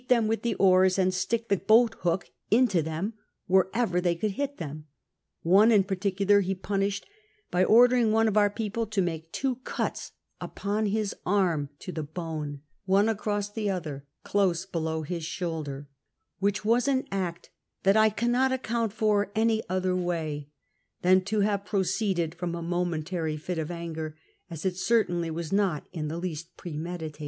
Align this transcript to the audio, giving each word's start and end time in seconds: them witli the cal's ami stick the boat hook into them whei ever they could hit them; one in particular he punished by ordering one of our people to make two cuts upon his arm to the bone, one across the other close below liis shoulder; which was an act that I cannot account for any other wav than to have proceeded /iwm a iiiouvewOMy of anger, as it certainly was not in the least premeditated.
them 0.07 0.27
witli 0.27 0.41
the 0.41 0.55
cal's 0.55 0.97
ami 0.97 1.11
stick 1.11 1.47
the 1.47 1.57
boat 1.57 1.95
hook 1.99 2.25
into 2.49 2.81
them 2.81 3.13
whei 3.47 3.63
ever 3.73 3.99
they 4.01 4.15
could 4.15 4.31
hit 4.31 4.57
them; 4.57 4.85
one 5.43 5.71
in 5.71 5.83
particular 5.83 6.39
he 6.41 6.55
punished 6.55 7.05
by 7.51 7.63
ordering 7.63 8.11
one 8.11 8.27
of 8.27 8.35
our 8.35 8.49
people 8.49 8.87
to 8.87 8.99
make 8.99 9.31
two 9.31 9.57
cuts 9.57 10.13
upon 10.39 10.87
his 10.87 11.13
arm 11.23 11.69
to 11.77 11.91
the 11.91 12.01
bone, 12.01 12.61
one 12.85 13.07
across 13.07 13.51
the 13.51 13.69
other 13.69 14.03
close 14.23 14.65
below 14.65 15.03
liis 15.05 15.21
shoulder; 15.21 15.87
which 16.39 16.65
was 16.65 16.87
an 16.87 17.07
act 17.11 17.51
that 17.83 17.95
I 17.95 18.09
cannot 18.09 18.51
account 18.51 18.93
for 18.93 19.31
any 19.35 19.61
other 19.69 19.93
wav 19.93 20.47
than 21.03 21.21
to 21.25 21.41
have 21.41 21.63
proceeded 21.63 22.31
/iwm 22.39 22.57
a 22.57 22.63
iiiouvewOMy 22.63 23.59
of 23.61 23.69
anger, 23.69 24.17
as 24.49 24.65
it 24.65 24.77
certainly 24.77 25.29
was 25.29 25.51
not 25.53 25.85
in 25.93 26.07
the 26.07 26.17
least 26.17 26.57
premeditated. 26.57 27.19